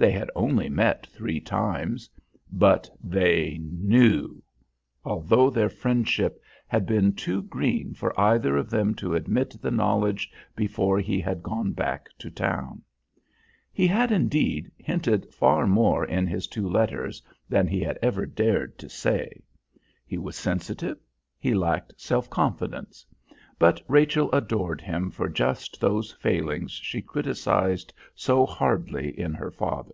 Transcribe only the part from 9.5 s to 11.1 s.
the knowledge before